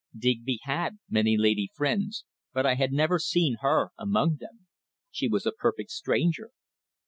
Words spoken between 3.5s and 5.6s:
her among them. She was a